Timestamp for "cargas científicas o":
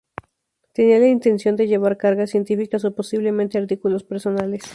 1.95-2.95